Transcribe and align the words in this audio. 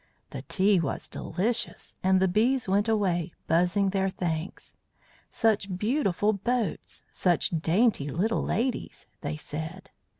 The 0.31 0.41
tea 0.41 0.79
was 0.79 1.07
delicious, 1.07 1.93
and 2.01 2.19
the 2.19 2.27
bees 2.27 2.67
went 2.67 2.89
away, 2.89 3.33
buzzing 3.45 3.91
their 3.91 4.09
thanks. 4.09 4.75
"Such 5.29 5.77
beautiful 5.77 6.33
boats! 6.33 7.03
Such 7.11 7.51
dainty 7.51 8.09
little 8.09 8.41
ladies!" 8.43 9.05
they 9.21 9.35
said. 9.37 9.91